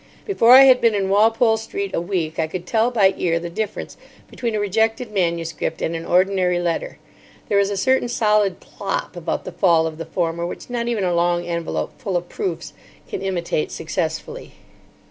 Before 0.25 0.53
I 0.53 0.61
had 0.63 0.81
been 0.81 0.95
in 0.95 1.09
Walpole 1.09 1.57
Street 1.57 1.93
a 1.93 2.01
week 2.01 2.39
I 2.39 2.47
could 2.47 2.65
tell 2.65 2.89
by 2.89 3.13
ear 3.17 3.39
the 3.39 3.51
difference 3.51 3.97
between 4.31 4.55
a 4.55 4.59
rejected 4.59 5.11
manuscript 5.11 5.79
and 5.79 5.95
an 5.95 6.07
ordinary 6.07 6.57
letter. 6.59 6.97
There 7.49 7.59
is 7.59 7.69
a 7.69 7.77
certain 7.77 8.07
solid 8.07 8.59
plop 8.59 9.15
about 9.15 9.45
the 9.45 9.51
fall 9.51 9.85
of 9.85 9.99
the 9.99 10.05
former 10.07 10.43
which 10.43 10.71
not 10.71 10.87
even 10.87 11.03
a 11.03 11.13
long 11.13 11.45
envelope 11.45 11.99
full 12.01 12.17
of 12.17 12.29
proofs 12.29 12.73
can 13.07 13.21
imitate 13.21 13.71
successfully. 13.71 14.53